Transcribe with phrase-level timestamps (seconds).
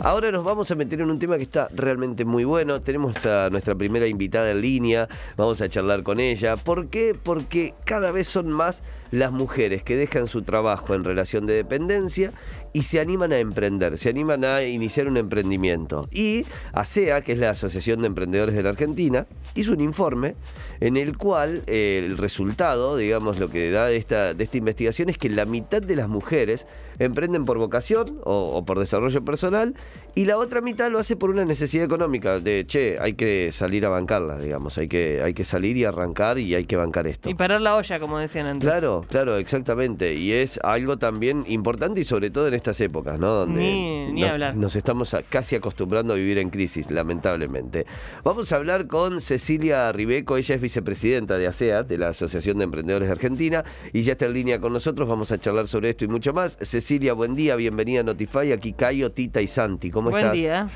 [0.00, 2.80] Ahora nos vamos a meter en un tema que está realmente muy bueno.
[2.82, 5.08] Tenemos a nuestra primera invitada en línea.
[5.36, 6.56] Vamos a charlar con ella.
[6.56, 7.16] ¿Por qué?
[7.20, 8.82] Porque cada vez son más
[9.12, 12.32] las mujeres que dejan su trabajo en relación de dependencia
[12.72, 16.08] y se animan a emprender, se animan a iniciar un emprendimiento.
[16.10, 20.34] Y ASEA, que es la Asociación de Emprendedores de la Argentina, hizo un informe
[20.80, 25.30] en el cual eh, el resultado, digamos, lo que da de esta, investigación es que
[25.30, 26.66] la mitad de las mujeres
[26.98, 29.74] emprenden por vocación o por desarrollo personal
[30.16, 33.84] y la otra mitad lo hace por una necesidad económica, de, che, hay que salir
[33.84, 37.28] a bancarla, digamos, hay que, hay que salir y arrancar y hay que bancar esto.
[37.28, 38.68] Y parar la olla, como decían antes.
[38.68, 40.14] Claro, claro, exactamente.
[40.14, 43.32] Y es algo también importante y sobre todo en estas épocas, ¿no?
[43.32, 44.56] Donde Ni- ni no- hablar.
[44.56, 47.86] nos estamos casi acostumbrando a vivir en crisis, lamentablemente.
[48.22, 52.64] Vamos a hablar con Cecilia Ribeco, ella es vicepresidenta de ASEA, de la Asociación de
[52.64, 56.04] Emprendedores de Argentina, y ya está en línea con nosotros, vamos a charlar sobre esto
[56.04, 56.56] y mucho más.
[56.60, 60.36] Cecilia, buen día, bienvenida a Notify, aquí Cayo, Tita y Santi, ¿cómo Buen estás?
[60.38, 60.68] día.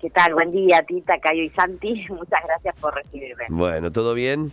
[0.00, 0.32] ¿Qué tal?
[0.34, 2.06] Buen día, Tita, Cayo y Santi.
[2.08, 3.44] Muchas gracias por recibirme.
[3.50, 4.50] Bueno, ¿todo bien?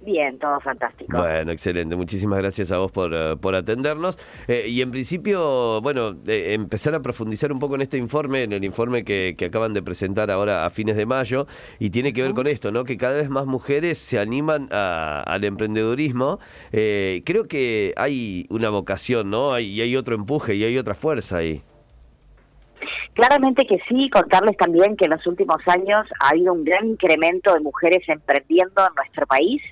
[0.00, 1.18] Bien, todo fantástico.
[1.18, 1.96] Bueno, excelente.
[1.96, 4.16] Muchísimas gracias a vos por, eh, por atendernos.
[4.46, 8.52] Eh, y en principio, bueno, eh, empezar a profundizar un poco en este informe, en
[8.52, 11.46] el informe que, que acaban de presentar ahora a fines de mayo,
[11.80, 12.84] y tiene que ver con esto, ¿no?
[12.84, 16.38] Que cada vez más mujeres se animan a- al emprendedurismo.
[16.72, 19.52] Eh, creo que hay una vocación, ¿no?
[19.52, 21.60] Hay, y hay otro empuje y hay otra fuerza ahí.
[23.14, 27.54] Claramente que sí, contarles también que en los últimos años ha habido un gran incremento
[27.54, 29.62] de mujeres emprendiendo en nuestro país.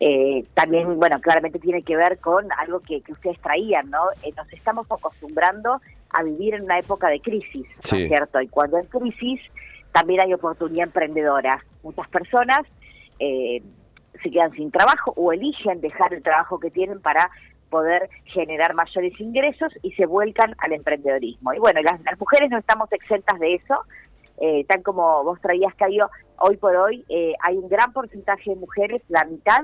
[0.00, 4.00] Eh, también, bueno, claramente tiene que ver con algo que, que ustedes traían, ¿no?
[4.24, 8.40] Eh, nos estamos acostumbrando a vivir en una época de crisis, ¿no es cierto?
[8.40, 9.40] Y cuando hay crisis,
[9.92, 11.64] también hay oportunidad emprendedora.
[11.82, 12.60] Muchas personas
[13.18, 13.62] eh,
[14.22, 17.30] se quedan sin trabajo o eligen dejar el trabajo que tienen para
[17.72, 21.54] poder generar mayores ingresos y se vuelcan al emprendedorismo.
[21.54, 23.76] Y bueno, las, las mujeres no estamos exentas de eso,
[24.38, 28.56] eh, tal como vos traías, Cayo, hoy por hoy eh, hay un gran porcentaje de
[28.56, 29.62] mujeres, la mitad,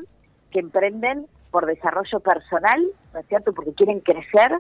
[0.51, 2.81] que emprenden por desarrollo personal,
[3.13, 3.53] ¿no es cierto?
[3.53, 4.51] Porque quieren crecer,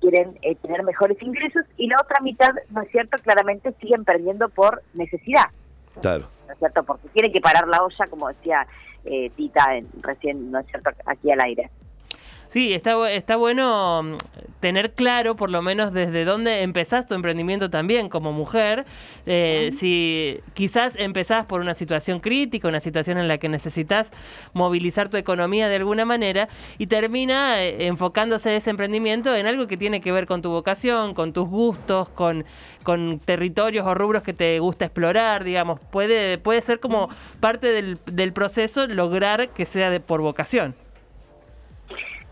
[0.00, 3.18] quieren eh, tener mejores ingresos, y la otra mitad, ¿no es cierto?
[3.22, 5.46] Claramente sigue emprendiendo por necesidad.
[6.00, 6.28] Claro.
[6.46, 6.82] ¿no es cierto?
[6.84, 8.66] Porque tienen que parar la olla, como decía
[9.04, 11.70] eh, Tita en- recién, ¿no es cierto?, aquí al aire.
[12.50, 14.16] Sí, está, está bueno mm,
[14.60, 18.86] tener claro, por lo menos, desde dónde empezás tu emprendimiento también como mujer.
[19.26, 24.08] Eh, Si quizás empezás por una situación crítica, una situación en la que necesitas
[24.54, 26.48] movilizar tu economía de alguna manera
[26.78, 31.12] y termina eh, enfocándose ese emprendimiento en algo que tiene que ver con tu vocación,
[31.12, 32.46] con tus gustos, con,
[32.82, 35.80] con territorios o rubros que te gusta explorar, digamos.
[35.90, 37.10] Puede, puede ser como
[37.40, 40.74] parte del, del proceso lograr que sea de, por vocación.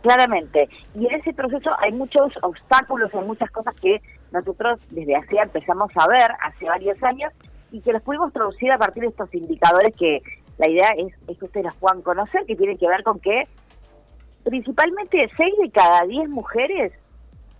[0.03, 0.69] Claramente.
[0.95, 4.01] Y en ese proceso hay muchos obstáculos, hay muchas cosas que
[4.33, 7.33] nosotros desde hace empezamos a ver hace varios años
[7.73, 10.23] y que los pudimos traducir a partir de estos indicadores que
[10.59, 13.47] la idea es, es que ustedes los puedan conocer, que tienen que ver con que
[14.45, 16.93] principalmente 6 de cada 10 mujeres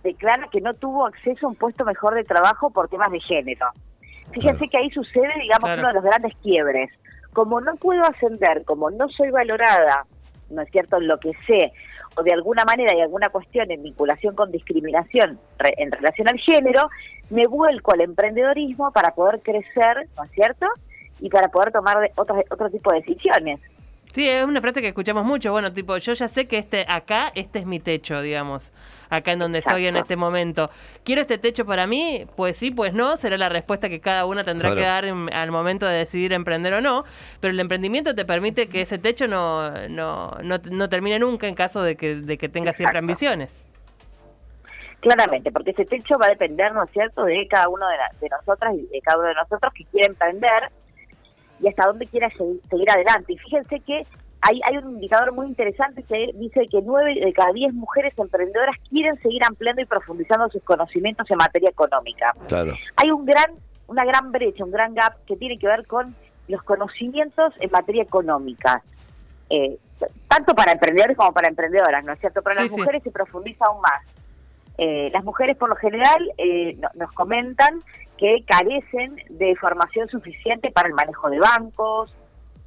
[0.03, 3.67] declara que no tuvo acceso a un puesto mejor de trabajo por temas de género.
[4.31, 4.71] Fíjense Claro.
[4.71, 5.79] que ahí sucede, digamos, Claro.
[5.81, 6.89] uno de los grandes quiebres.
[7.33, 10.05] Como no puedo ascender, como no soy valorada,
[10.49, 11.71] ¿no es cierto?, en lo que sé,
[12.17, 16.39] o de alguna manera hay alguna cuestión en vinculación con discriminación re- en relación al
[16.39, 16.89] género,
[17.29, 20.65] me vuelco al emprendedorismo para poder crecer, ¿no es cierto?,
[21.19, 23.59] y para poder tomar otro, otro tipo de decisiones.
[24.13, 25.51] Sí, es una frase que escuchamos mucho.
[25.51, 28.71] Bueno, tipo, yo ya sé que este acá, este es mi techo, digamos.
[29.09, 30.71] Acá en donde estoy en este momento.
[31.03, 32.25] ¿Quiero este techo para mí?
[32.35, 33.15] Pues sí, pues no.
[33.17, 34.81] Será la respuesta que cada una tendrá Claro.
[34.81, 37.03] que dar en- al momento de decidir emprender o no.
[37.39, 41.53] Pero el emprendimiento te permite que ese techo no, no, no, no termine nunca en
[41.53, 43.61] caso de que, de que tengas siempre ambiciones.
[44.99, 48.11] Claramente, porque ese techo va a depender, ¿no es cierto?, de cada uno de, la-
[48.19, 50.71] de nosotras y de cada uno de nosotros que quiere emprender
[51.59, 53.33] y hasta dónde quiera segui- seguir adelante.
[53.33, 54.05] Y fíjense que
[54.41, 58.75] hay, hay un indicador muy interesante que dice que nueve de cada diez mujeres emprendedoras
[58.89, 62.31] quieren seguir ampliando y profundizando sus conocimientos en materia económica.
[62.47, 62.73] Claro.
[62.97, 63.51] Hay un gran,
[63.87, 66.15] una gran brecha, un gran gap que tiene que ver con
[66.47, 68.81] los conocimientos en materia económica.
[69.49, 69.77] Eh,
[70.27, 72.41] tanto para emprendedores como para emprendedoras, ¿no es cierto?
[72.43, 72.77] Pero Sí, las sí.
[72.77, 74.01] mujeres se profundiza aún más.
[74.77, 77.81] Eh, las mujeres por lo general eh, no- nos comentan
[78.17, 82.15] que carecen de formación suficiente para el manejo de bancos,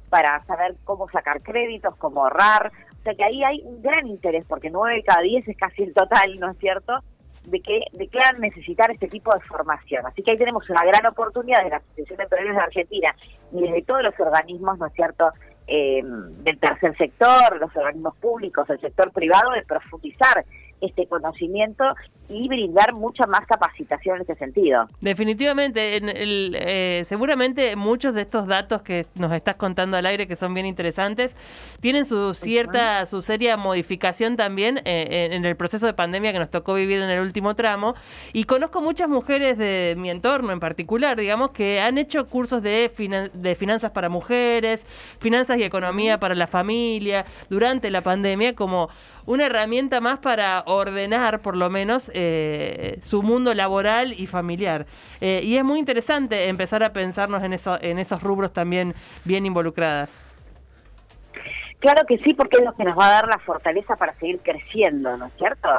[0.09, 2.71] para saber cómo sacar créditos, cómo ahorrar.
[2.99, 5.83] O sea que ahí hay un gran interés, porque 9 de cada 10 es casi
[5.83, 6.99] el total, ¿no es cierto?,
[7.45, 10.05] de que declaran necesitar este tipo de formación.
[10.05, 13.15] Así que ahí tenemos una gran oportunidad de la Asociación de Emprendedores de Argentina
[13.51, 15.31] y desde todos los organismos, ¿no es cierto?,
[15.67, 20.43] eh, del tercer sector, los organismos públicos, el sector privado, de profundizar
[20.81, 21.83] este conocimiento
[22.31, 24.87] y brindar mucha más capacitación en ese sentido.
[25.01, 30.27] Definitivamente, en el, eh, seguramente muchos de estos datos que nos estás contando al aire,
[30.27, 31.35] que son bien interesantes,
[31.79, 36.49] tienen su cierta, su seria modificación también eh, en el proceso de pandemia que nos
[36.49, 37.95] tocó vivir en el último tramo.
[38.33, 42.91] Y conozco muchas mujeres de mi entorno en particular, digamos, que han hecho cursos de,
[43.33, 44.85] de finanzas para mujeres,
[45.19, 48.89] finanzas y economía para la familia durante la pandemia como
[49.25, 52.20] una herramienta más para ordenar, por lo menos, eh,
[53.01, 54.85] su mundo laboral y familiar.
[55.19, 59.45] Eh, y es muy interesante empezar a pensarnos en, eso, en esos rubros también bien
[59.45, 60.23] involucradas.
[61.79, 64.39] Claro que sí, porque es lo que nos va a dar la fortaleza para seguir
[64.43, 65.69] creciendo, ¿no es cierto?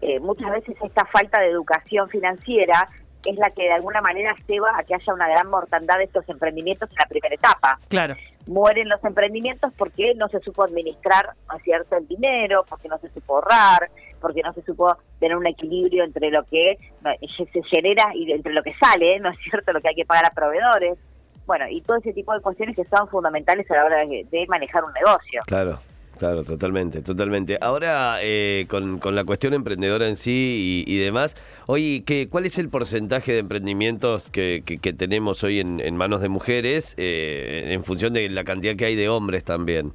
[0.00, 2.88] Eh, muchas veces esta falta de educación financiera
[3.24, 6.28] es la que de alguna manera lleva a que haya una gran mortandad de estos
[6.28, 7.78] emprendimientos en la primera etapa.
[7.88, 8.16] Claro.
[8.46, 12.98] Mueren los emprendimientos porque no se supo administrar, ¿no es cierto?, el dinero, porque no
[12.98, 18.10] se supo ahorrar, porque no se supo tener un equilibrio entre lo que se genera
[18.14, 20.98] y entre lo que sale, ¿no es cierto?, lo que hay que pagar a proveedores.
[21.46, 24.84] Bueno, y todo ese tipo de cuestiones que son fundamentales a la hora de manejar
[24.84, 25.42] un negocio.
[25.46, 25.78] Claro.
[26.18, 27.58] Claro, totalmente, totalmente.
[27.60, 32.68] Ahora, eh, con, la cuestión emprendedora en sí y, demás, oye, ¿qué, ¿cuál es el
[32.68, 38.28] porcentaje de emprendimientos que, que, tenemos hoy en, manos de mujeres eh, en función de
[38.28, 39.92] la cantidad que hay de hombres también?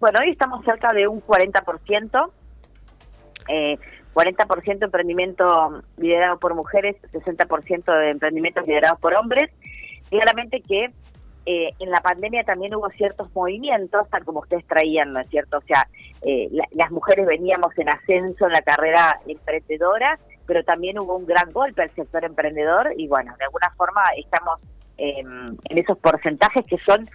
[0.00, 2.30] Bueno, hoy estamos cerca de un 40%,
[3.48, 3.78] eh,
[4.14, 9.50] 40% emprendimiento liderado por mujeres, 60% de emprendimientos liderados por hombres.
[10.10, 10.90] Claramente que
[11.50, 15.56] eh, en la pandemia también hubo ciertos movimientos, tal como ustedes traían, ¿no es cierto?
[15.56, 15.88] O sea,
[16.20, 21.50] eh, las mujeres veníamos en ascenso en la carrera emprendedora, pero también hubo un gran
[21.50, 24.60] golpe al sector emprendedor y bueno, de alguna forma estamos
[24.98, 27.08] en esos porcentajes que son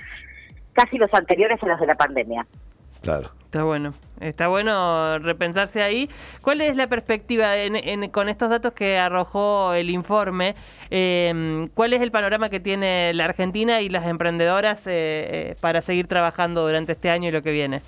[0.71, 2.47] casi los anteriores a los de la pandemia.
[3.03, 3.31] Claro.
[3.53, 6.09] Está bueno, está bueno repensarse ahí.
[6.41, 7.49] ¿Cuál es la perspectiva
[8.11, 10.55] con estos datos que arrojó el informe?
[10.89, 15.83] Em, ¿Cuál es el panorama que tiene la Argentina y las emprendedoras eh, eh, para
[15.83, 17.83] seguir trabajando durante este año y lo que viene?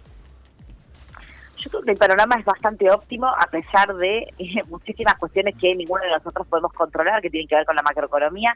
[1.57, 5.73] Yo creo que el panorama es bastante óptimo a pesar de eh, muchísimas cuestiones que
[5.73, 8.53] ninguno de nosotros podemos controlar, que tienen que ver con la macroeconomía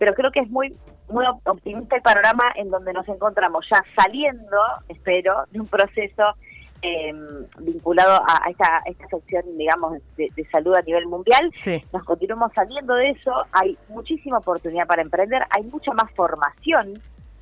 [0.00, 0.74] pero creo que es muy
[1.10, 3.66] muy optimista el panorama en donde nos encontramos.
[3.70, 4.56] Ya saliendo,
[4.88, 6.22] espero, de un proceso
[6.82, 11.50] em, vinculado a, esta, esta sección, digamos, de, salud a nivel mundial.
[11.92, 16.94] Nos continuamos saliendo de eso, hay muchísima oportunidad para emprender, hay mucha más formación,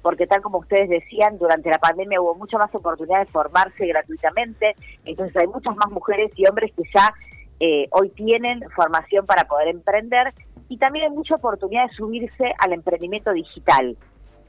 [0.03, 4.75] porque tal como ustedes decían, durante la pandemia hubo mucha más oportunidad de formarse gratuitamente,
[5.05, 7.13] entonces hay muchas más mujeres y hombres que ya
[7.61, 10.33] eh, hoy tienen formación para poder emprender
[10.69, 13.97] y también hay mucha oportunidad de subirse al emprendimiento digital.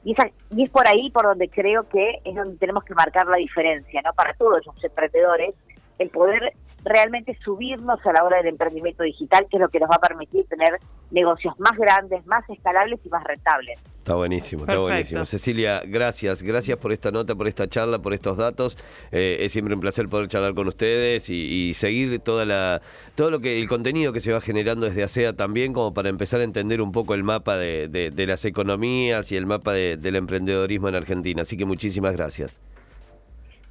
[0.03, 0.15] Y,
[0.55, 4.01] y es por ahí por donde creo que es donde tenemos que marcar la diferencia,
[4.01, 4.13] ¿no?
[4.13, 5.55] Para todos los emprendedores,
[5.97, 9.89] el poder realmente subirnos a la hora del emprendimiento digital, que es lo que nos
[9.89, 10.79] va a permitir tener
[11.11, 13.79] negocios más grandes, más escalables y más rentables.
[14.09, 15.23] Está buenísimo, está buenísimo.
[15.23, 18.75] Cecilia, gracias, gracias por esta nota, por esta charla, por estos datos.
[19.11, 22.81] Eh, es siempre un placer poder charlar con ustedes y, seguir toda la,
[23.13, 26.41] todo lo que el contenido que se va generando desde ASEA también, como para empezar
[26.41, 30.95] a entender un poco el mapa de, las economías y el mapa del emprendedorismo en
[30.95, 31.43] Argentina.
[31.43, 32.59] Así que muchísimas gracias.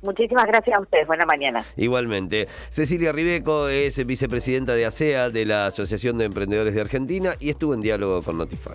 [0.03, 1.09] Muchísimas gracias a ustedes.
[1.09, 1.65] Buena mañana.
[1.77, 2.47] Igualmente.
[2.69, 7.75] Cecilia Ribeco es vicepresidenta de ASEA, de la Asociación de Emprendedores de Argentina, y estuvo
[7.75, 8.75] en diálogo con Notify.